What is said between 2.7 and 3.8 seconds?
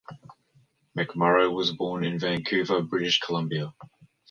British Columbia.